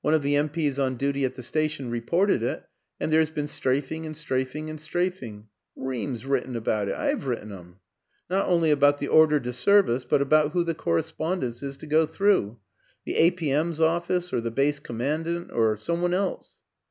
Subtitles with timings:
[0.00, 0.48] One of the M.
[0.48, 2.64] P.'s on duty at the station reported it
[2.98, 5.48] and there's been strafing and strafing and strafing.
[5.76, 7.76] Reams written about it I've written 'em.
[8.30, 12.06] Not only about the ordre de service but about who the correspondence is to go
[12.06, 12.58] through
[13.04, 13.30] the A.
[13.32, 13.50] P.
[13.50, 16.56] M.'s office or the Base Commandant or some one else.